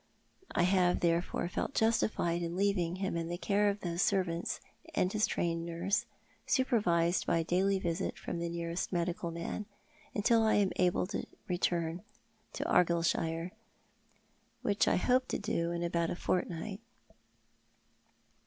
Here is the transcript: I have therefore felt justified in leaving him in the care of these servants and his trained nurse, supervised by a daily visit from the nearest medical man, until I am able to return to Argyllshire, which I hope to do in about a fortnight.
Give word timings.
I 0.55 0.63
have 0.63 1.01
therefore 1.01 1.47
felt 1.47 1.75
justified 1.75 2.41
in 2.41 2.55
leaving 2.55 2.95
him 2.95 3.15
in 3.15 3.27
the 3.29 3.37
care 3.37 3.69
of 3.69 3.81
these 3.81 4.01
servants 4.01 4.59
and 4.95 5.13
his 5.13 5.27
trained 5.27 5.63
nurse, 5.63 6.05
supervised 6.47 7.27
by 7.27 7.37
a 7.37 7.43
daily 7.43 7.77
visit 7.77 8.17
from 8.17 8.39
the 8.39 8.49
nearest 8.49 8.91
medical 8.91 9.29
man, 9.29 9.67
until 10.15 10.41
I 10.41 10.55
am 10.55 10.71
able 10.77 11.05
to 11.05 11.27
return 11.47 12.01
to 12.53 12.65
Argyllshire, 12.67 13.51
which 14.63 14.87
I 14.87 14.95
hope 14.95 15.27
to 15.27 15.37
do 15.37 15.71
in 15.71 15.83
about 15.83 16.09
a 16.09 16.15
fortnight. 16.15 16.81